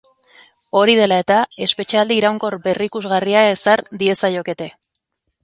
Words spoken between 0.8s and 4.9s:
dela eta, espetxealdi iraunkor berrikusgarria ezar diezaiokete.